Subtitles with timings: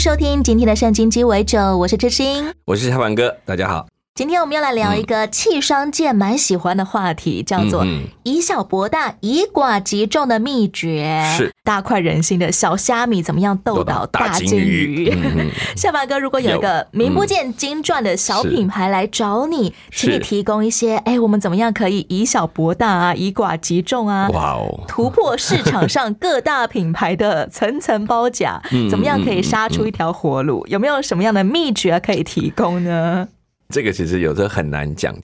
[0.00, 2.50] 收听今天的圣经鸡尾酒，我是知心。
[2.64, 3.86] 我是小凡哥，大家好。
[4.20, 7.86] 今天我们要来聊一个气商界蛮喜欢的话题，叫做
[8.22, 11.24] 以小博大、以寡击众的秘诀。
[11.38, 15.10] 是大快人心的小虾米怎么样斗倒大金鱼？
[15.74, 24.28] 下巴哥，如果有一个名不见经传的小品牌来找你，请你提供一些，哎，我们怎么样可以以小博大啊，以寡击众啊？
[24.34, 30.66] 哇哦，突破市场上各大品牌的层层包夹，嗯怎么样可以杀出一条活路？
[30.66, 33.26] 有没有什么样的秘诀可以提供呢？
[33.70, 35.14] 这个其实有时候很难讲。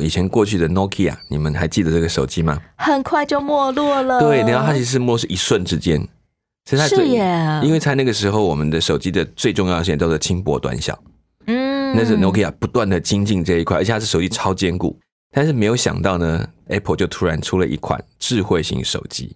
[0.00, 2.60] 以前过去的 Nokia，你们还记得这个手机吗？
[2.76, 4.18] 很快就没落了。
[4.18, 6.04] 对，然后它其实没是一瞬之间，
[6.68, 10.98] 是最耶因为在那个时候，我们的手机的最重要性都是轻薄短小，
[11.46, 14.98] 嗯那是 Nokia 不断的精进这一块，而且它是手机超坚固。
[15.30, 19.34] 但是没有想到呢，Apple 就突然出了一款智慧型手机，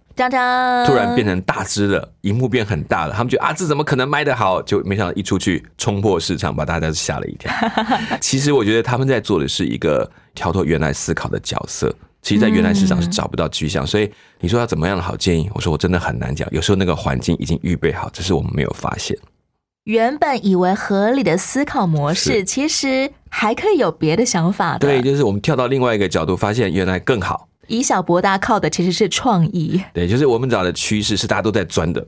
[0.85, 3.13] 突然变成大只了，荧幕变很大了。
[3.13, 4.61] 他们觉得啊，这怎么可能卖得好？
[4.61, 7.51] 就没想到一出去冲破市场，把大家吓了一跳。
[8.19, 11.93] 其实我觉得他们在做的是一个跳脱原来思考的角色。
[12.21, 15.49] 其实，在原来市场是找不到趋向，所以你说要怎么样的好建议？
[15.55, 16.45] 我说我真的很难讲。
[16.51, 19.17] 有时候那个环境已经预备好，只是我们没有发现。
[19.89, 24.87] 原本以为合理的思考模式，其实还可以有别的想法的。
[24.87, 27.49] 对，就是我们跳到另外一个角度，发现原来更好。
[27.65, 29.83] 以小博大靠的其实是创意。
[29.91, 32.05] 对，就是我们找的趋势是大家都在钻的，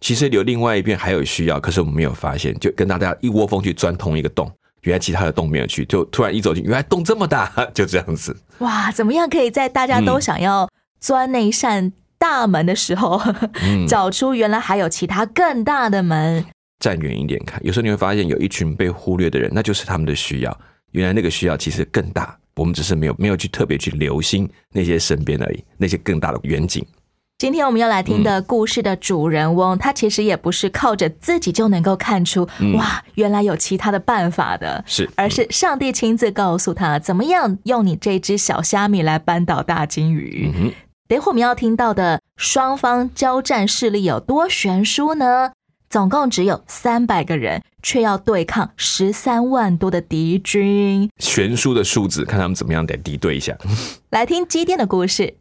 [0.00, 4.50] 其实有另外一边还有需要，可是我们没有发现，就跟大家一窝蜂去钻同一个洞，
[4.84, 8.34] 原来其他的洞没有去，就突然一走进，原来洞这么大， 就这样子。
[8.60, 10.66] 哇，怎么样可以在大家都想要
[10.98, 13.20] 钻那一扇大门的时候，
[13.60, 16.46] 嗯 找出原来还有其他更大的门？
[16.78, 20.60] 站远一点看，有时候你会发现有一群被忽略的人，那就是他们的需要。
[20.92, 26.84] 原来那个需要其实更大，我们只是没有没有去特别去留心那些身边而已，那些更大的远景。
[27.36, 40.50] 今天我们要来听的故事的主人翁，他其实也不是靠着自己就能够看出，嗯哇，原来有其他的办法的，是而是上帝亲自告诉他，怎么样用你这只小虾米来扳倒大金鱼。
[40.52, 40.72] 嗯哼，
[41.06, 45.52] 等会我们要听到的双方交战势力有多悬殊呢？
[45.90, 51.10] 总共只有三百个人，却要对抗十三万多的敌军。
[51.18, 53.56] 悬殊的数字，看他们怎么样得敌对一下。
[54.10, 55.34] 来听机电的故事。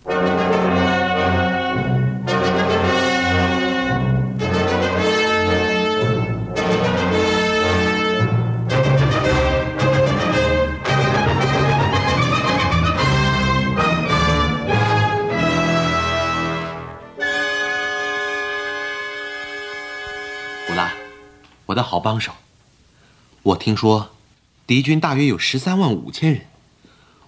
[21.78, 22.34] 的好帮手。
[23.44, 24.10] 我听说，
[24.66, 26.42] 敌军大约有十三万五千人。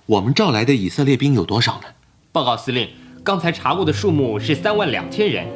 [0.08, 1.84] 我们召来的以色列兵有多少呢？
[2.32, 2.90] 报告司令，
[3.24, 5.48] 刚才查过的数目是三万两千人。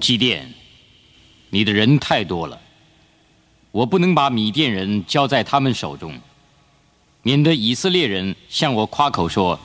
[0.00, 0.54] 基甸，
[1.50, 2.60] 你的人太多了，
[3.72, 6.20] 我不能把米甸人交在他们手中，
[7.22, 9.58] 免得以色列人向我夸口说，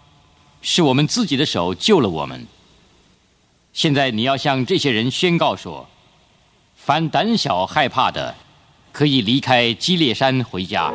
[0.62, 2.48] 是我们自己的手救了我们。
[3.74, 5.88] 现在你要向这些人宣告说，
[6.76, 8.36] 凡胆小害怕的，
[8.92, 10.92] 可以离开基列山回家。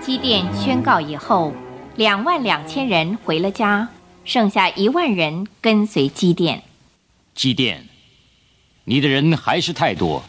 [0.00, 1.52] 基甸宣告以后，
[1.96, 3.88] 两万两千人回了家，
[4.24, 6.62] 剩下一万人跟随基甸。
[7.34, 7.88] 基甸，
[8.84, 10.22] 你的人还是太多，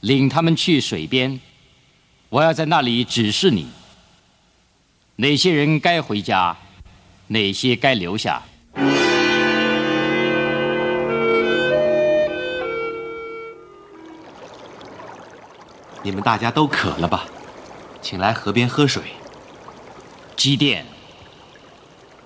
[0.00, 1.40] 领他们去水边，
[2.34, 3.68] 我要在那里指示你，
[5.14, 6.56] 哪些人该回家，
[7.28, 8.42] 哪些该留下。
[16.02, 17.24] 你们大家都渴了吧？
[18.02, 19.04] 请来河边喝水。
[20.34, 20.84] 基甸，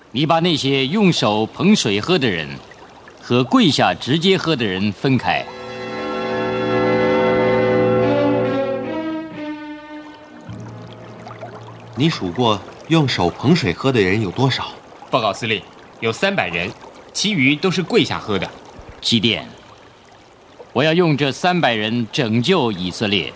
[0.09, 2.49] 你把那些用手捧水喝的人
[3.21, 5.45] 和跪下直接喝的人分开。
[11.99, 12.57] 你数过
[12.87, 14.67] 用手捧水喝的人有多少？
[15.11, 15.61] 报告司令，
[15.99, 16.71] 有三百人，
[17.11, 18.49] 其余都是跪下喝的。
[19.01, 19.45] 基甸，
[20.71, 23.33] 我要用这三百人拯救以色列。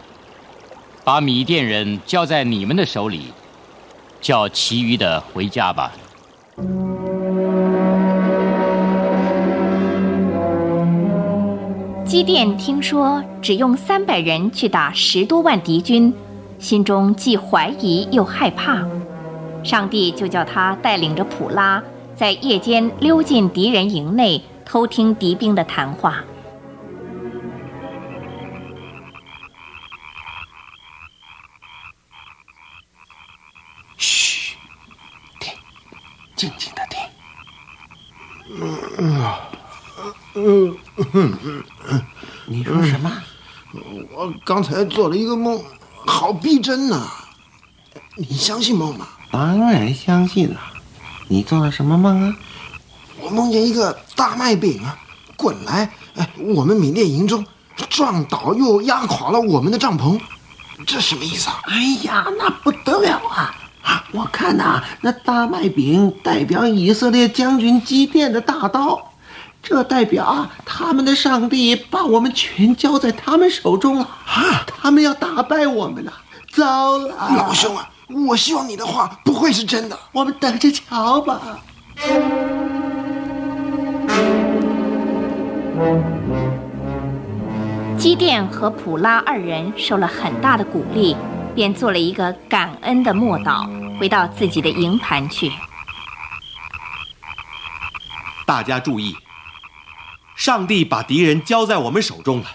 [1.04, 3.34] 把米甸人交在你们的手里，
[4.22, 5.92] 叫其余的回家吧。
[12.06, 16.14] 基甸听说只用三百人去打十多万敌军，
[16.64, 18.88] 心中既怀疑又害怕。
[19.66, 21.84] 上帝就叫他带领着普拉，
[22.16, 26.24] 在夜间溜进敌人营内，偷听敌兵的谈话。
[33.98, 34.56] 嘘，
[35.42, 35.54] 听，
[36.38, 36.98] 静静的听。
[38.98, 39.20] 嗯
[40.36, 40.78] 嗯
[41.14, 42.02] 嗯嗯
[42.46, 43.12] 你说什么？
[44.16, 45.62] 我刚才做了一个梦，
[46.06, 47.08] 好逼真呐、
[48.16, 49.08] 你相信梦吗？
[49.32, 50.60] 当然相信了。
[51.28, 52.36] 你做了什么梦啊？
[53.22, 54.98] 我梦见一个大麦饼啊，
[55.38, 57.46] 滚来，哎，我们缅甸营中，
[57.90, 60.20] 撞倒又压垮了我们的帐篷，
[60.86, 61.62] 这什么意思啊？
[61.66, 63.56] 哎呀，那不得了啊！
[63.82, 69.13] 啊，我看呐、那大麦饼代表以色列将军基甸的大刀，
[69.64, 74.66] 这代表啊，他们的上帝把我们全交在他们手中了啊！
[74.68, 76.12] 他们要打败我们了，
[76.52, 77.16] 糟了！
[77.38, 77.90] 老兄啊，
[78.28, 79.98] 我希望你的话不会是真的。
[80.12, 81.60] 我们等着瞧吧。
[87.98, 91.16] 基甸和普拉二人受了很大的鼓励，
[91.56, 93.66] 便做了一个感恩的默祷，
[93.98, 95.50] 回到自己的营盘去。
[98.46, 99.16] 大家注意，
[100.44, 102.48] 上帝把敌人交在我们手中了。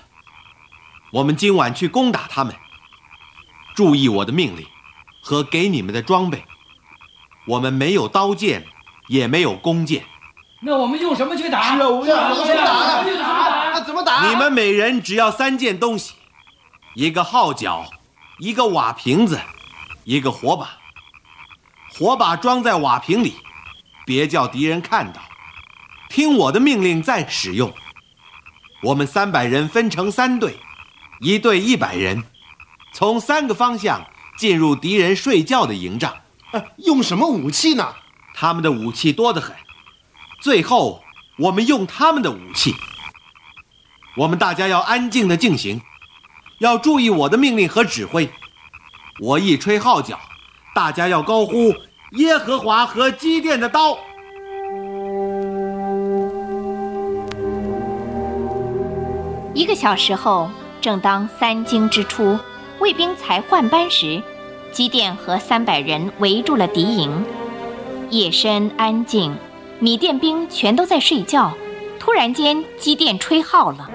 [1.11, 2.55] 我们今晚去攻打他们。
[3.75, 4.67] 注意我的命令
[5.23, 6.45] 和给你们的装备。
[7.47, 8.67] 我们没有刀剑，
[9.07, 10.05] 也没有弓箭。
[10.61, 11.77] 那我们用什么去打？
[11.77, 13.71] 是啊我们要怎怎么打么去打？
[13.73, 14.29] 那怎么打？
[14.29, 16.13] 你们每人只要三件东西：
[16.93, 17.87] 一个号角，
[18.37, 19.41] 一个瓦瓶子，
[20.05, 20.77] 一个火把。
[21.95, 23.37] 火把装在瓦瓶里，
[24.05, 25.23] 别叫敌人看到。
[26.09, 27.73] 听我的命令再使用。
[28.83, 30.57] 我们三百人分成三队，
[31.21, 32.25] 一队一百人，
[32.93, 34.07] 从三个方向
[34.39, 36.15] 进入敌人睡觉的营帐。
[36.51, 37.95] 呃用什么武器呢？
[38.35, 39.55] 他们的武器多得很。
[40.41, 41.03] 最后，
[41.37, 42.75] 我们用他们的武器。
[44.17, 45.81] 我们大家要安静的进行，
[46.59, 48.31] 要注意我的命令和指挥。
[49.21, 50.19] 我一吹号角，
[50.75, 51.75] 大家要高呼
[52.17, 53.99] “耶和华和基甸的刀”。
[59.59, 60.49] 一个小时后，
[60.81, 62.39] 正当三更之初，
[62.79, 64.23] 卫兵才换班时，
[64.71, 67.25] 机电和三百人围住了敌营。
[68.09, 69.35] 夜深安静，
[69.81, 71.53] 米店兵全都在睡觉。
[71.99, 73.91] 突然间，机电吹号了。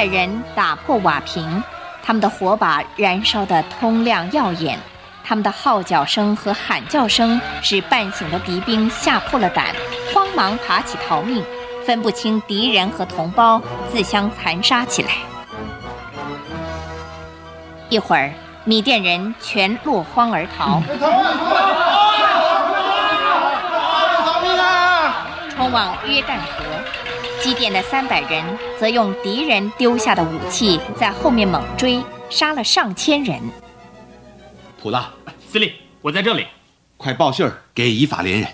[0.00, 1.62] 百人打破瓦瓶，
[2.02, 4.78] 他们的火把燃烧得通亮耀眼，
[5.22, 9.66] 他们的号角声和喊叫声使半醒的敌兵吓破了胆，
[10.10, 11.44] 慌忙爬起逃命，
[11.84, 13.60] 分不清敌人和同胞，
[13.92, 15.10] 自相残杀起来。
[17.90, 18.32] 一会儿，
[18.64, 20.80] 米甸人全落荒而逃，
[25.54, 26.79] 冲往约旦河。
[27.40, 28.44] 基甸的三百人
[28.78, 33.40] 则用敌人丢下的武器在后面猛追，杀了上千人。
[34.78, 35.10] 普拉，
[35.48, 36.46] 司令，我在这里。
[36.98, 38.48] 快报信儿给以法连人，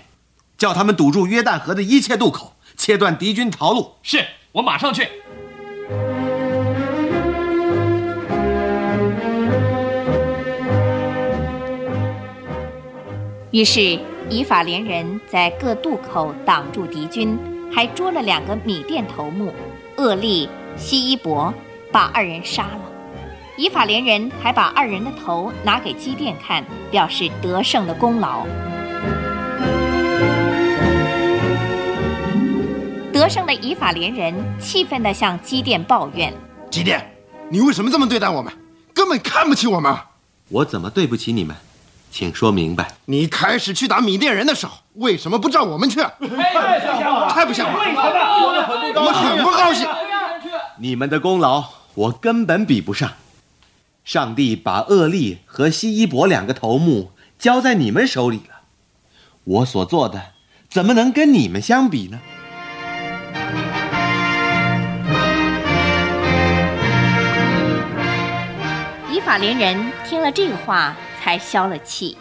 [0.57, 3.91] 叫他们堵住约旦河的一切渡口，切断敌军逃路。
[4.01, 5.05] 是我马上去。
[13.51, 17.37] 于是以法连人在各渡口挡住敌军，
[17.71, 19.53] 还捉了两个米店头目
[19.97, 21.53] 厄利、西伊伯，
[21.91, 22.81] 把二人杀了。
[23.57, 28.45] 以法连人还把二人的头拿给基甸看，表示得胜的功劳。
[33.11, 36.31] 得胜的以法连人气愤地向基甸抱怨。
[36.69, 37.03] 基甸，
[37.49, 38.53] 你为什么这么对待我们？
[38.93, 39.95] 根本看不起我们。
[40.49, 41.55] 我怎么对不起你们？
[42.11, 42.91] 请说明白。
[43.05, 46.01] 你开始去打米甸人的时候，为什么不照我们去？
[46.01, 47.77] 太不像话！
[48.95, 49.87] 我们很不高兴。
[50.79, 53.11] 你们的功劳我根本比不上。
[54.03, 58.61] 上帝把厄利和西伊伯两个头目交在你们手里了，
[59.43, 60.21] 我所做的
[60.69, 62.19] 怎么能跟你们相比呢？
[69.11, 70.95] 以法连人听了这个话，
[71.27, 72.17] 才消了气。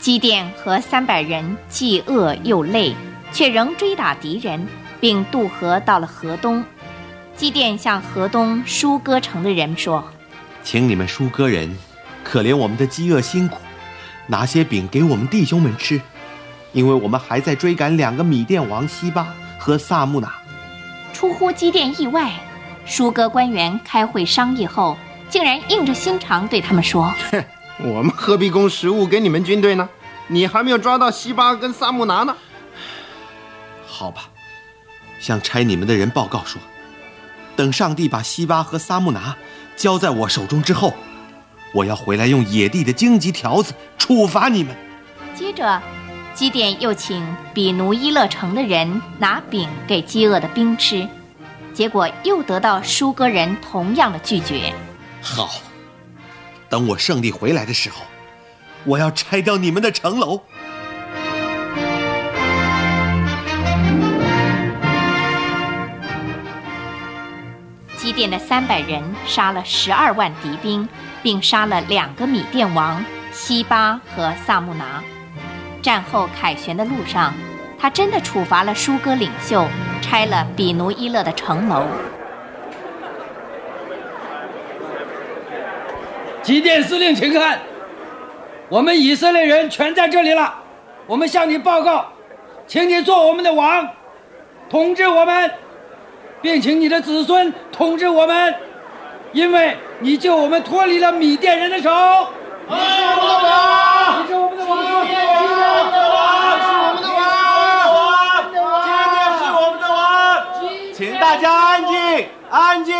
[0.00, 2.92] 基甸和三百人既饿又累，
[3.32, 4.66] 却仍追打敌人，
[4.98, 6.64] 并渡河到了河东。
[7.36, 10.04] 基甸向河东舒歌城的人说
[10.64, 11.78] ：“请你们舒歌人，
[12.24, 13.58] 可怜我们的饥饿辛苦，
[14.26, 16.00] 拿些饼给我们弟兄们吃，
[16.72, 20.34] 因为我们还在追赶两个米甸王西巴和萨木拿。”
[21.14, 22.32] 出乎基甸意外，
[22.84, 24.96] 舒歌官员开会商议后，
[25.28, 27.44] 竟然硬着心肠对他们说：“哼，
[27.82, 29.88] 我们何必供食物给你们军队呢？
[30.28, 32.36] 你还没有抓到西巴跟萨木拿呢。”
[33.86, 34.30] 好吧，
[35.18, 36.60] 向差你们的人报告说，
[37.56, 39.36] 等上帝把西巴和萨木拿
[39.76, 40.94] 交在我手中之后，
[41.74, 44.74] 我要回来用野地的荆棘条子处罚你们。
[45.34, 45.82] 接着，
[46.34, 51.06] 基甸又请比奴伊勒城的人拿饼给饥饿的兵吃，
[51.74, 54.72] 结果又得到舒歌人同样的拒绝。
[55.20, 55.50] 好，
[56.70, 58.06] 等我胜利回来的时候，
[58.84, 60.40] 我要拆掉你们的城楼。
[67.96, 70.88] 基甸的三百人杀了十二万敌兵，
[71.24, 75.02] 并杀了两个米甸王西巴和萨木拿。
[75.82, 77.34] 战后凯旋的路上，
[77.80, 79.68] 他真的处罚了舒歌领袖，
[80.00, 81.84] 拆了比奴伊勒的城楼。
[86.50, 87.60] 基甸司令，请看，
[88.68, 90.52] 我们以色列人全在这里了。
[91.06, 92.06] 我们向你报告，
[92.66, 93.88] 请你做我们的王，
[94.68, 95.48] 统治我们，
[96.42, 98.52] 并请你的子孙统治我们，
[99.30, 101.88] 因为你救我们脱离了米甸人的手。
[102.66, 106.18] 你是我们的王，你是我们的王，你是我们的王，
[106.58, 110.02] 是我们的王，今天是我们的王，
[110.92, 112.96] 请大家安静，安静。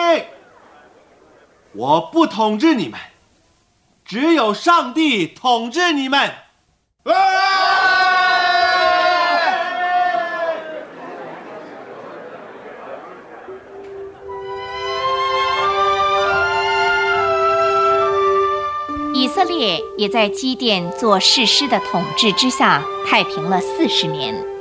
[1.72, 2.98] 我不统治你们，
[4.10, 6.32] 只有上帝统治你们。
[19.14, 24.59] 以色列也在基甸做士师的统治之下太平了四十年。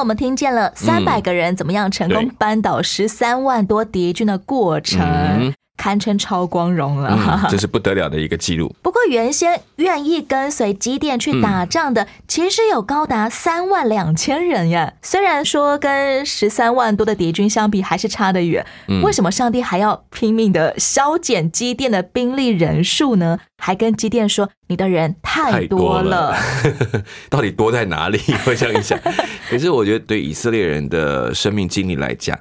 [0.00, 7.08] 我们听见了三百个人怎么样成功扳倒十三万多敌军的过程，嗯堪称超光荣了。
[7.10, 8.70] 嗯，这是不得了的一个记录。
[8.84, 14.92] 不过，原先愿意跟随基甸去打仗的，其实有高达三万两千人呀。
[15.00, 18.66] 虽然说跟十三万多的敌军相比，还是差得远。
[18.88, 23.38] 嗯为什么上帝还要拼命的削减基甸的兵力人数呢？
[23.56, 26.36] 还跟基甸说：“你的人太多了。
[27.30, 28.18] 到底多在哪里？
[28.44, 28.98] 会这样想。
[29.48, 32.38] 可是我觉得，对以色列人的生命经历来讲，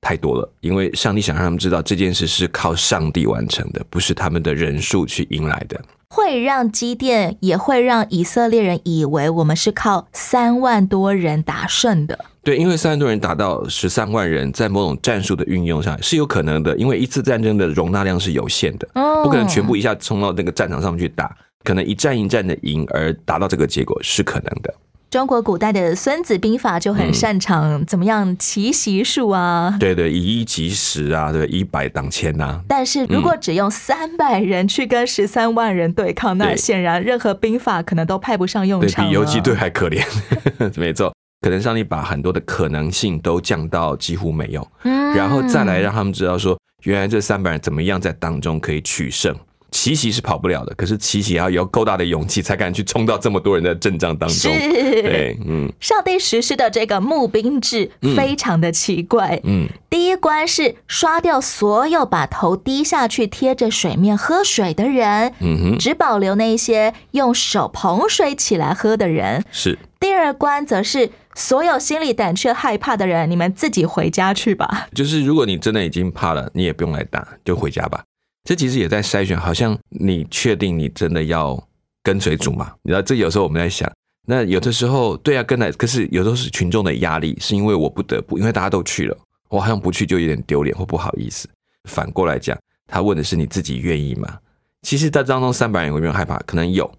[0.00, 5.80] 太多了，因为上帝想让他们知道这件事是靠上帝完成的，不是他们的人数去迎来的。
[6.08, 12.18] 会让基甸，也会让以色列人以为我们是靠三万多人打胜的。
[12.42, 24.74] 对，因为三万多人打到十三万人，在某种战术的运用上是有可能的，因为一次战争的容纳量是有限的，哦不可能全部一下冲到那个战场上面去打，可能一战一战的赢而达到这个结果是可能的。
[25.10, 29.76] 中国古代的《孙子兵法》就很擅长怎么样奇袭术啊。
[29.80, 39.10] 对对，以一击十啊，对，一百挡千呐、但是如果只用三百人去跟十三万人对抗，那对显然任何兵法可能都派不上用对场了。
[39.10, 40.06] 比游击队还可怜，
[40.78, 41.12] 没错。
[41.40, 49.34] 可能上帝把很多的可能性都降到几乎没有，嗯然后再来让他们知道说，原来这三百人怎么样在当中可以取胜。
[49.70, 54.52] 奇袭是跑不了的，可是奇袭要有够大的勇气才敢去冲到这么多人的阵仗当中。
[54.52, 59.40] 是对，嗯上帝实施的这个募兵制嗯非常的奇怪。
[59.44, 69.44] 嗯，第一关是刷掉所有把头低下去贴着水面喝水的人，嗯哼只保留那些用手捧水起来喝的人。
[69.50, 74.88] 是第二关则是所有心里胆怯害怕的人，你们自己回家去吧。
[74.94, 78.02] 就是如果你真的已经怕了，你也不用来打，就回家吧。
[78.50, 81.56] 这其实也在筛选，好像你确定你真的要
[82.02, 82.72] 跟随主吗？
[82.82, 83.88] 你知道，这有时候我们在想，
[84.26, 89.16] 那有的时候对啊，跟来，可是有时候是群众的压力，是因为我不得不，因为大家都去了，
[89.48, 91.48] 我好像不去就有点丢脸或不好意思。
[91.84, 94.36] 反过来讲，他问的是你自己愿意吗？
[94.82, 96.36] 其实，在当中三百人有没有害怕？
[96.38, 96.92] 可能有，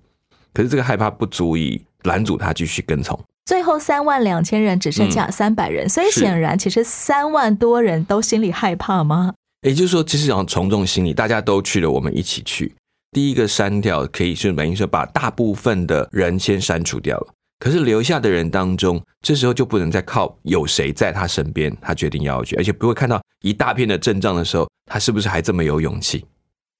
[0.54, 3.20] 可是这个害怕不足以拦阻他继续跟从。
[3.44, 9.34] 最后三万两千人只剩下三百人，所以是显然其实三万多人都心里害怕吗？
[9.62, 12.74] 也就是说，其实讲从众心理，大家都去了，我们一起去。
[13.12, 17.34] 第一个删掉，可以是等于说把大部分的人先删除掉了。
[17.60, 26.26] 可是留下的人当中，这时候就不能再靠有谁在他身边，他决定要去，而且不会看到一大片的阵仗的时候，他是不是还这么有勇气？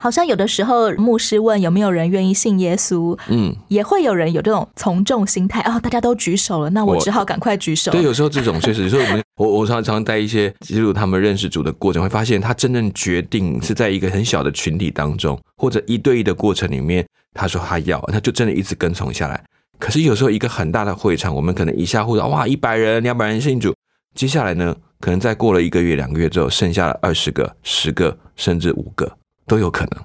[0.02, 7.92] 好像有的时候牧师问有没有人愿意信耶稣，嗯，也会有人有这种从众心态哦，大家都举手了，那我我只好赶快举手。
[7.92, 17.06] 对，有时候这种确实，有时候我们 我我常常带一些记录他们认识主的过程，会发现他真正决定是在一个很小的群体当中，或者一对一的过程里面，
[17.36, 19.44] 他说他要，他就真的一直跟从下来。
[19.78, 23.72] 可是有时候一个很大的会场，我们可能一下呼到哇一百人、两百人信主，
[24.16, 29.12] 接下来呢，可能再过了一个月、两个月之后，剩下了二十个、十个，甚至五个
[29.48, 30.04] 都有可能。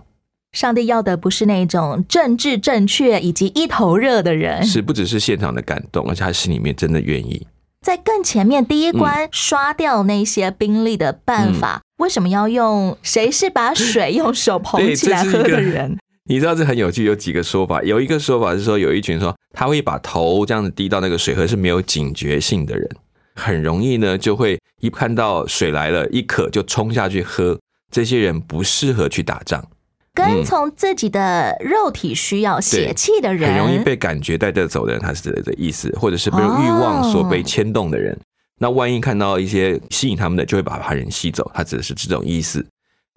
[0.53, 7.47] 上帝要的不是那种政治正确以及一头热的人，是不只是现场的感动，而且他心里面真的愿意。
[7.83, 15.99] 在更前面第一嗯关刷掉那些兵力的办法，为什么要用谁是把水用手捧起来喝的人？
[16.29, 17.83] 你知道这很有趣，有几个说法。
[17.83, 22.89] 有一个说法是说，有一群说他会把头这样子滴到那个水河是没有警觉性的人，
[23.35, 27.57] 很容易呢就会一看到水来了，一渴就冲下去喝。
[27.97, 29.67] 这些人不适合去打仗，
[30.13, 38.15] 跟从自己的肉体需要血气的人，很容易被感觉带着走的人，他是这个意思，或者是被欲望所被牵动的人。
[38.61, 41.51] 那万一看到一些吸引他们的，就会把他人吸走。
[41.55, 42.63] 他指的是这种意思。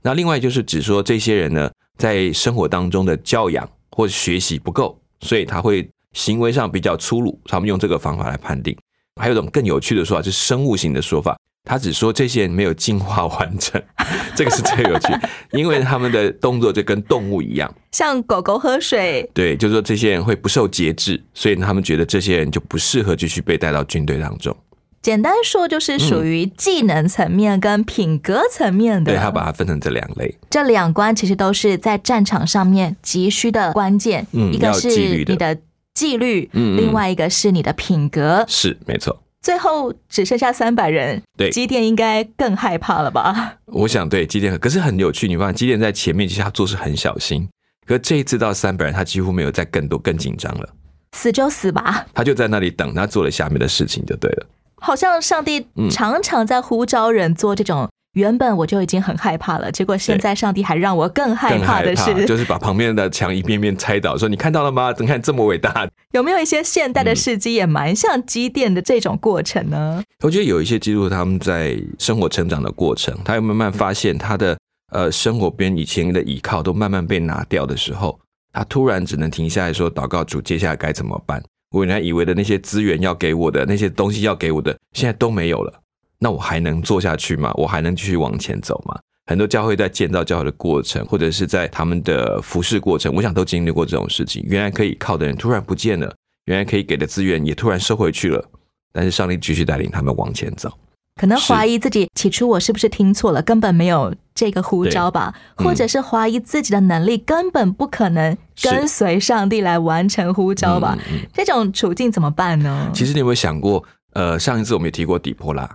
[0.02, 7.38] 那另外就是指说这些人呢，在生活当中的教养或者学习不够，所以他会行为上比较粗鲁。
[7.44, 8.74] 他们用这个方法来判定。
[9.20, 11.38] 还有一种更有趣的说法，是生物型的说法。
[11.66, 13.82] 他只说这些人没有进化完整，
[14.36, 15.14] 这个是最有趣，
[15.52, 17.72] 因为他们的动作就跟动物一样。
[17.92, 24.56] 像狗狗喝水，对，就是说这些人会不受节制，所以他们觉得这些人就不适合继续被带到军队当中。
[25.02, 29.14] 简单说就是属于技能层面跟品格层面的。
[29.14, 30.38] 对他把它分成这两类。
[30.50, 35.58] 这两关其实都是在战场上面急需的关键，嗯一个是你的
[35.94, 38.44] 纪律，嗯嗯另外一个是你的品格。
[38.48, 43.58] 是没错，最后只剩下三百人，对基甸应该更害怕了吧？
[43.66, 47.48] 我想对基甸，可是很有趣，你发现基甸在前面其实他做事很小心，
[47.86, 50.70] 可是这一次到三百人，他几乎没有再更多更紧张了，
[51.14, 54.48] 死就死吧，他就在那里等，他做了下面的事情就对了。
[54.82, 57.90] 好像上帝嗯常常在呼召人做这种。
[58.20, 64.94] 原本我就已经很害怕了，结果现在上帝还让我更害怕的是， 就是把旁边的墙一遍遍拆倒，说你看到了吗？
[65.00, 70.04] 你看这么伟大， 有没有一些现嗯代的事迹也蛮像积淀的这种过程呢？
[70.24, 74.58] 我觉得有一些记录他们在生活成长的过程，他会慢慢发现他的
[74.92, 78.20] 呃生活边以前的依靠都慢慢被拿掉的时候，
[78.52, 81.42] 他突然只能停下来说：“祷告主，接下来该怎么办？
[81.72, 85.72] 我原来以为的那些资源要给我的那些东西要给我的，现在都没有了。
[86.20, 87.52] 那我还能做下去吗？
[87.56, 94.44] 我还能继续往前走吗？”很多教会在建造教会的过程，或者是在他们的服侍过程，我想都经历过这种事情。
[94.48, 96.12] 原来可以靠的人突然不见了，
[96.46, 98.44] 原来可以给的资源也突然收回去了。
[98.92, 100.72] 但是上帝继续带领他们往前走。
[101.16, 110.98] 可能怀疑自己，起初我是不是听错了，根本没有这个呼召吧，嗯或者是怀疑自己的能力根本不可能跟随上帝来完成呼召吧。
[110.98, 112.90] 嗯嗯这种处境怎么办呢？
[112.96, 115.70] 其实你有没有想过，呃，上一次我们也提过底波拉，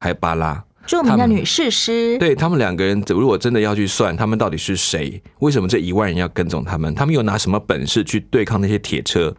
[0.00, 5.20] 还有巴拉，著名的女士师，对他们两个人，如果真的要去算，他们到底是谁？
[5.40, 6.94] 为什么这一万人要跟踪他们？
[6.94, 9.34] 他们又拿什么本事去对抗那些铁车？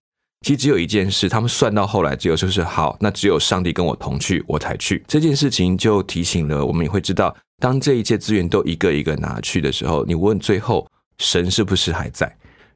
[0.45, 5.03] 其实只有一件事，他们算到后来，只有就是好，那只有上帝跟我同去，我才去。
[5.07, 12.31] 这件事情就提醒了我们，也会知道，当这一切资源都一个一个拿去的时候，你问最后神是不是还在？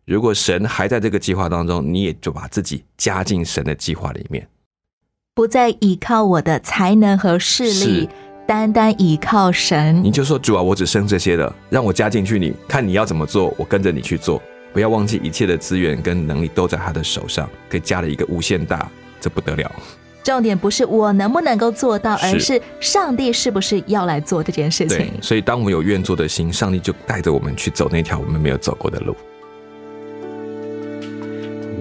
[0.05, 4.47] 如果神还在这个计划当中，你也就把自己加进神的计划里面。
[5.41, 8.07] 不再依靠我的才能和势力，
[8.45, 10.11] 单单依靠神你。
[10.11, 14.39] 就说主啊，我只剩这些了，让我加进去你，看你要怎么做，我跟着你去做。
[14.71, 18.87] 不要忘记一切的资源跟能力都在他的手上，给加了一个无限大，
[19.19, 19.71] 这不得了。
[20.23, 25.11] 重点不是我能不能够做到，而是上帝是不是要来做这件事情，。
[25.23, 29.15] 所以当我们有愿做的心，上帝就带着我们去走那条我们没有走过的路。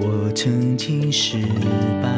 [0.02, 1.36] 我曾经失
[2.02, 2.08] 败，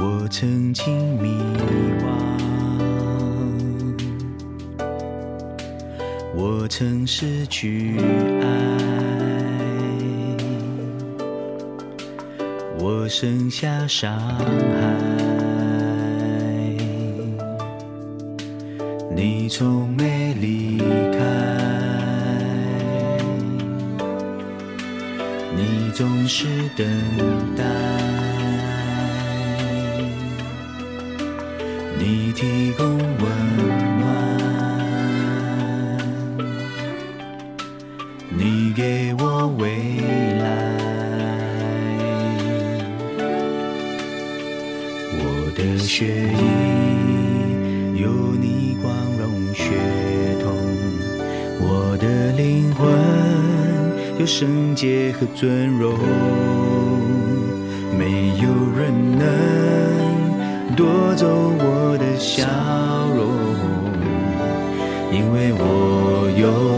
[0.00, 1.28] 我曾经迷
[1.98, 2.06] 惘，
[6.36, 7.96] 我曾失去
[8.40, 8.46] 爱，
[12.78, 14.46] 我剩下伤害。
[19.16, 21.18] 你从没离开。
[25.56, 26.86] 你总是等
[27.56, 28.27] 待。
[32.40, 32.96] 提供温
[33.98, 34.06] 暖，
[38.30, 39.66] 你给我未
[40.38, 40.46] 来。
[45.18, 45.20] 我
[45.56, 48.06] 的血液有
[48.40, 48.86] 你光
[49.18, 49.74] 荣血
[50.40, 50.46] 统，
[51.60, 52.86] 我的灵魂
[54.20, 55.98] 有圣洁和尊荣，
[57.98, 58.46] 没有
[58.78, 59.26] 人能
[60.76, 61.26] 夺走
[61.58, 61.64] 我
[62.18, 62.44] 笑
[63.14, 63.30] 容，
[65.12, 66.77] 因为我有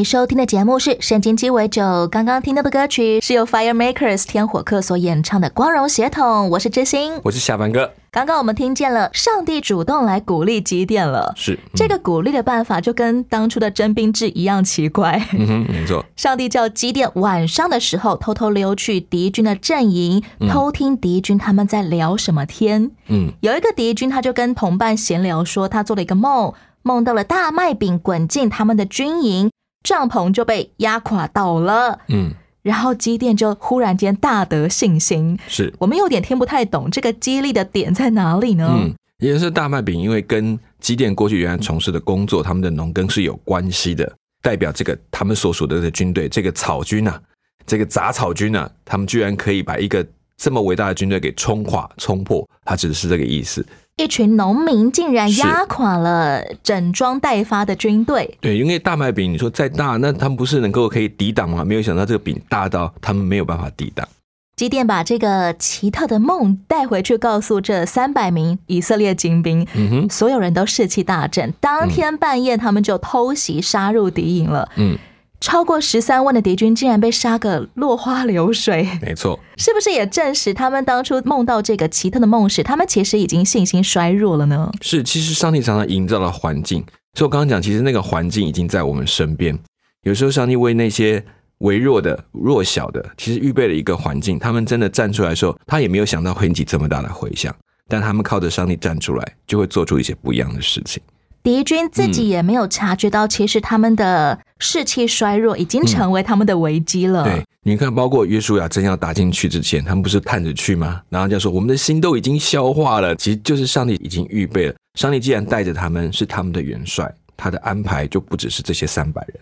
[0.00, 7.92] 你收听的节目是《圣经鸡尾酒》，刚刚听到的歌曲是由 Fire Makers 天火客所演唱的《光荣血统》，我是知心，我是下凡哥。
[8.10, 15.22] 刚刚我们听见了上帝主动来鼓励基甸了，是、嗯、这个鼓励的办法就跟当初的征兵制一样奇怪。
[15.34, 16.02] 嗯哼，没错。
[16.16, 22.90] 上帝叫基甸晚上的时候偷偷溜去敌军的阵营，嗯偷听敌军他们在聊什么天。
[23.08, 29.50] 嗯，有一个敌军他就跟同伴闲聊说，他做了一个梦，梦到了大麦饼滚进他们的军营。
[29.82, 35.38] 帐篷就被压垮倒了，嗯，然后基甸就忽然间大得信心。
[35.48, 38.70] 是我们有点听不太懂这个激励的点在哪里呢？
[38.72, 44.10] 嗯，也是大麦饼，因为跟基甸过去原来从事的工作，他们的农耕是有关系的，
[44.42, 47.20] 代表这个他们所属的的军队，这个草军啊，
[47.66, 50.06] 这个杂草军啊，他们居然可以把一个
[50.40, 53.64] 这么伟大的军队给冲垮、冲破，他指的是这个意思。
[53.96, 58.38] 一群农民竟然压垮了整装待发的军队。
[58.40, 61.62] 对，因为大麦饼，你说再大，那他们不是能够可以抵挡吗？
[61.62, 64.08] 没有想到这个饼大到他们没有办法抵挡。
[64.56, 71.52] 基甸把这个奇特的梦带回去，告诉这三百名以色列精兵，嗯哼，所有人都士气大振。
[71.60, 74.66] 当天半夜，他们就偷袭杀入敌营了。
[74.76, 74.96] 嗯。
[75.40, 84.70] 超过十三万的敌军竟然被杀个落花流水， 没错，是不是也证实他们当初梦到这个奇特的梦时，他们其实已经信心衰弱了呢？
[84.82, 89.58] 是，其实上帝常常营造了环境，所以我刚刚讲，其实那个环境已经在我们身边。
[90.02, 91.24] 有时候上帝为那些
[91.58, 97.54] 微弱的、弱小的，其实预备了一个环境，他们真的站出来的时候，他也没有想到会引起这么大的回响，
[97.88, 101.02] 但他们靠着上帝站出来，就会做出一些不一样的事情。
[101.42, 107.22] 敌军自己也没有察觉到，其实他们的士气衰弱已经成为他们的危机了。
[107.22, 111.00] 嗯、对，你看，包括约书亚真要打进去之前，他们不是探着去吗？
[111.08, 114.74] 然后就说我们的心都已经消化了，其实就是上帝已经预备了。
[114.98, 119.40] 上帝既然带着他们，是他们的元帅，他的安排就不只是这些三百人。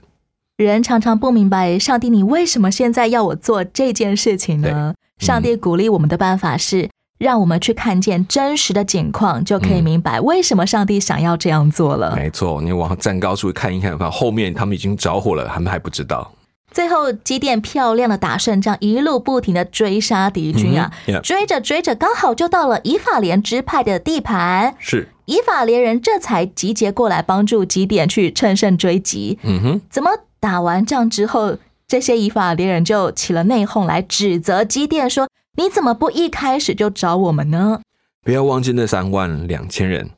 [0.59, 4.95] 人常常不明白，上帝，你为什么现在要我做这件事情呢？
[5.19, 6.89] 上帝鼓励我们的办法是。
[7.19, 12.15] 让我们去看见真实的景况，就可以明白为什么上帝想要这样做了。
[12.15, 16.33] 嗯、没错，你往站高处看一看，看后面他们已经着火了，他们还不知道。
[16.71, 24.75] 最后，基甸漂亮的打胜仗，一路不停的追杀敌军啊，嗯 yeah、追着追着，刚好就到了以法莲支派的地盘。
[24.79, 29.39] 是以法连人这才集结过来，帮助基甸去乘胜追击。
[29.43, 31.57] 嗯哼，怎么打完仗之后，
[31.89, 35.28] 这些以法连人就起了内讧，来指责基甸说。
[35.59, 37.81] 你怎么不一开始就找我们呢？
[38.23, 40.09] 不要忘记那三万两千人，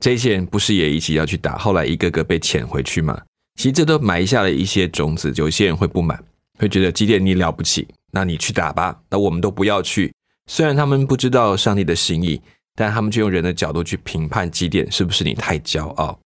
[0.00, 3.16] 这些人不是也一起要去打，后来一个个被遣回去吗？
[3.54, 6.20] 其实这都埋下了一些种子，有些人会不满，
[6.58, 10.12] 会觉得基甸你了不起，那你去打吧，那我们都不要去。
[10.48, 12.42] 虽然他们不知道上帝的心意，
[12.74, 16.18] 但他们就用人的角度去评判基甸是不是你太骄傲。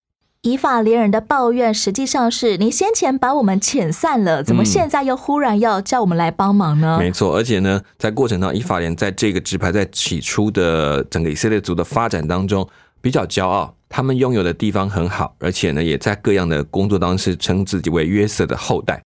[0.42, 6.96] 以法连人的抱怨实际上是你先前把我们遣散了，怎么现在又忽然要叫我们来帮忙呢？
[6.96, 12.66] 嗯、没错，而且呢，在过程当中，以法连在这个支派在起初的整个以色列族的发展当中
[13.00, 19.02] 比较骄傲，他们拥有的地方很好，而且呢，也在各样的工作当中是称自己为约瑟的后代，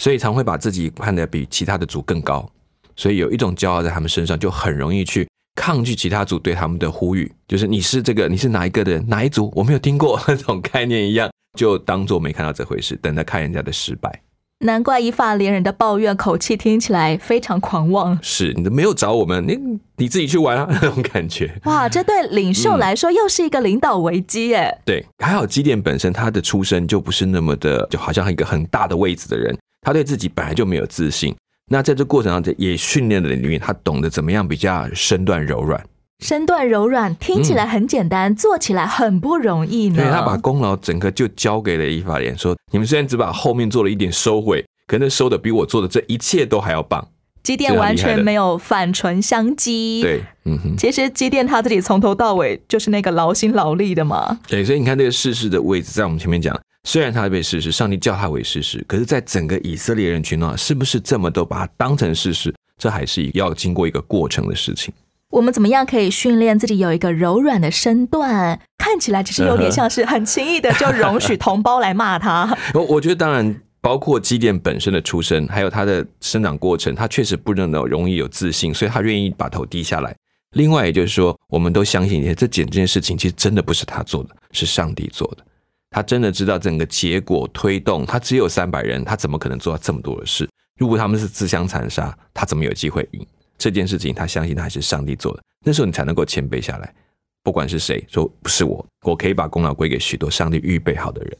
[0.00, 2.48] 所以常会把自己看得比其他的族更高，
[2.94, 5.26] 所以有一种骄傲在他们身上，就很容易去。
[5.56, 9.50] 抗拒其他组对他们的呼吁，就是你是这个，你是哪一个的人，哪一组？
[9.56, 14.22] 我没有听过那种概念一样，就当做没看到这回事，等着看人家的失败。
[14.60, 18.18] 难怪以发连人的抱怨口气听起来非常狂妄。
[18.22, 19.58] 是你都没有找我们，你
[19.96, 21.54] 你自己去玩啊，那种感觉。
[21.64, 24.78] 哇，这对领袖来说又是一个领导危机耶、嗯。
[24.86, 31.34] 对，还好基甸本身他的出身就不是那么的，就好像一个很大的位置的人，他对自己本来就没有自信。
[31.68, 35.84] 那在这过程当中，也训练了里面，他懂得怎么样比较身段柔软。
[36.20, 39.96] 身段柔软听起来很简单，嗯、做起来很不容易呢。
[39.96, 47.06] 对他把功劳整个就交给了伊法莲，说：“你们虽然只把后面做了一点收回，可能收的比我做的这一切都还要棒。”
[47.42, 50.02] 基甸完全没有反唇相讥。
[50.02, 50.76] 对，嗯哼。
[50.76, 54.38] 其实基甸他自己从头到尾就是那个劳心劳力的嘛。
[54.48, 62.54] 对，所以你看这个世事的位置，在我们前面讲，虽然他被世事，上帝叫他为事实，可是，在整个以色列人群呢，是不是这么都把他当成事实？
[62.80, 64.94] 这还是要经过一个过程的事情。
[65.30, 68.60] 我们怎么样可以训练自己有一个柔软的身段？
[68.78, 72.56] 看起来只是有点像是很轻易的就容许同胞来骂他。
[72.72, 80.14] 我 我觉得当然包括基甸本身的出身，还有他的生长过程，他确实不那么容易有自信，所以他愿意把头低下来。
[80.54, 85.44] 另外，也就是说，我们都相信，这件这件事情其实真的不是他做的，是上帝做的。
[85.90, 90.48] 他真的知道整个结果推动，他只有三百人，他怎么可能做到这么多的事？
[90.78, 93.26] 如果他们是自相残杀，他怎么有机会赢？
[93.56, 95.42] 这件事情，他相信他还是上帝做的。
[95.64, 96.94] 那时候你才能够谦卑下来，
[97.42, 101.38] 不管是谁说不是我，我可以把功劳归给许多上帝预备好的人。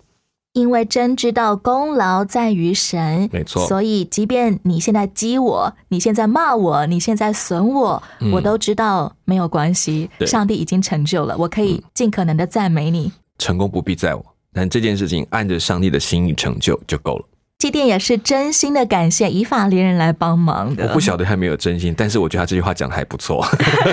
[0.54, 3.66] 因为真知道功劳在于神，没错。
[3.68, 10.08] 所以即便你现在激我，你现在骂我，你现在损我，我都知道没有关系。
[10.20, 13.12] 上帝已经成就了，我可以尽可能的赞美你。
[13.36, 14.24] 成功不必在我，
[14.56, 17.24] 但这件事情按着上帝的心意成就就够了。
[17.58, 20.88] 祭奠也是真心的感谢以法连人来帮忙的。
[20.88, 23.44] 我不晓得他没有真心，但是我觉得他这句话讲的还不错，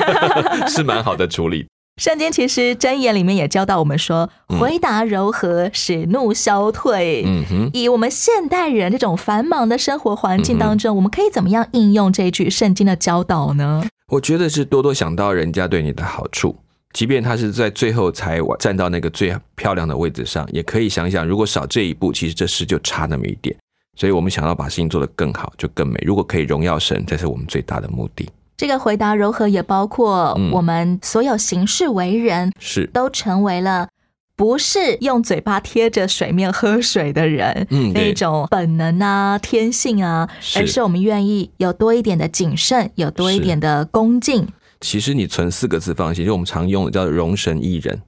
[0.69, 1.65] 是蛮好的处理。
[2.01, 7.23] 圣经其实箴言里面也教导我们说，回答柔和，使怒消退。
[7.25, 13.83] 嗯哼，以我们现代人这种繁忙的生活环境当中，我们可以怎么样应用这句圣经的教导呢？
[14.07, 16.57] 我觉得是多多想到人家对你的好处，
[16.93, 23.55] 即便他是在最后才站到那个最漂亮的位置上，也可以想想，如果少这一步，其实这事就差那么一点。
[23.95, 26.01] 所以我们想要把事情做得更好，就更美。
[26.05, 28.29] 如果可以荣耀神，这是我们最大的目的。
[28.55, 33.87] 这个回答柔和也包括我们所有行事为人，是都成为了
[34.35, 44.47] 不是用嘴巴贴着水面喝水的人，嗯，那种本能啊、天性啊，而是我们愿意有多一点的谨慎，有多一点的恭敬。
[44.83, 48.01] 其实你存四个字放心，就我们常用的叫“容神一人”，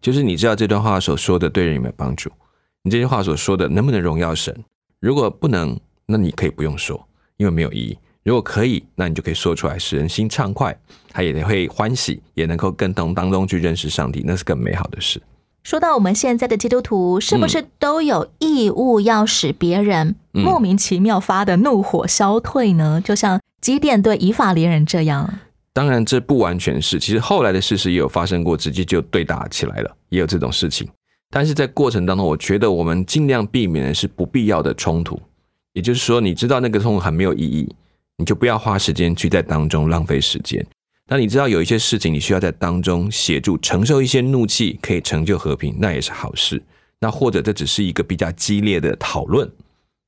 [0.00, 2.30] 就是你知道这段话所说的对人有没有帮助？
[2.84, 4.56] 你这句话所说的能不能荣耀神？
[5.00, 7.04] 如果不能，那你可以不用说，
[7.36, 7.98] 因为没有意义。
[8.22, 10.78] 如果可以，那你就可以说出来，使人心畅快，
[11.10, 15.20] 他也会欢喜，也能够更从当中去认识上帝，那是更美好的事。
[15.64, 23.02] 说到我们现在的基督徒，是不是都有义务要使别人莫名其妙发的怒火消退呢？
[23.04, 25.40] 就像基甸对以法连人这样。
[25.74, 30.88] 当然，这不完全是，其实后来的事实也有发生过，直接就对打起来了，也有这种事情。
[31.30, 35.20] 但是在过程当中，我觉得我们尽量避免的是不必要的冲突。
[35.72, 37.68] 也就是说，你知道那个冲突很没有意义，
[38.18, 40.64] 你就不要花时间去在当中浪费时间。
[41.08, 46.62] 那你知道有一些事情，你需要在当中协助承受一些怒气，可以成就和平，那也是好事。
[47.00, 49.50] 那或者这只是一个比较激烈的讨论，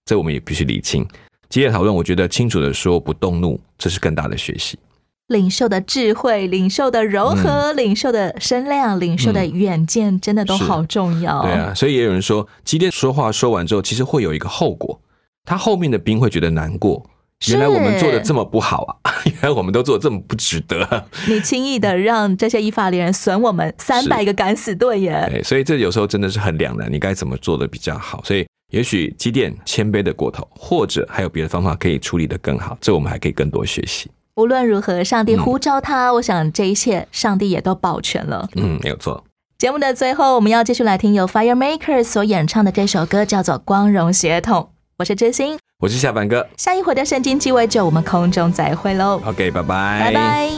[0.05, 1.05] 这我们也必须理清。
[1.49, 4.79] 激烈讨论，我觉得清楚的说不动怒，这是更大的学习。
[5.29, 11.43] 领袖的智慧、领袖的柔和、领袖的声量、领袖的远见，真的都好重要。
[11.43, 15.01] 对啊，所以也有人说，基甸说话说完之后，其实会有一个后果，
[15.45, 17.05] 他后面的兵会觉得难过。
[17.49, 19.13] 原来我们做的这么不好啊！
[19.27, 21.07] 原来我们都做的这么不值得。
[21.29, 25.29] 你轻易的让这些依法连人损我们三百个敢死队耶！
[25.31, 28.23] 对，所以这有时候真的是很两难，你该怎么做的比较好？
[28.25, 34.11] 所以也许基甸谦卑的过头，或者还有别的方法可以处理的更好，这我们还可以更多学习。
[34.37, 38.47] 无论如何，上帝呼召他，我想这一切上帝也都保全了。
[38.57, 39.25] 嗯，没有错。
[39.57, 44.61] 节目的最后，我们要继续来听由 Fire Maker 所演唱的这首歌，叫做《光荣血统》。
[44.99, 46.47] 我是真心，我是下凡哥。
[46.59, 49.23] 下一回的圣经鸡尾酒，我们空中再会喽。
[49.25, 50.51] OK，拜拜，拜拜。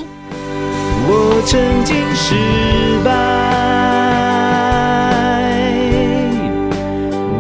[1.07, 2.35] 我曾经失
[3.05, 3.13] 败，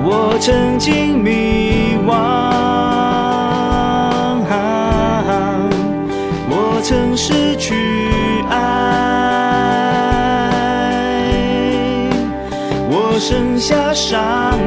[0.05, 2.48] 我曾经迷惘。
[6.88, 7.74] 曾失去
[8.48, 8.57] 爱，
[12.88, 14.58] 我剩下伤。